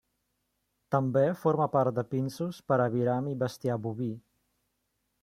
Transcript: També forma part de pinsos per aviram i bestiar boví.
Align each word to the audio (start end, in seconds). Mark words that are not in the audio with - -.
També 0.95 1.21
forma 1.41 1.67
part 1.75 1.99
de 1.99 2.05
pinsos 2.15 2.63
per 2.71 2.79
aviram 2.87 3.29
i 3.33 3.37
bestiar 3.45 3.79
boví. 3.85 4.13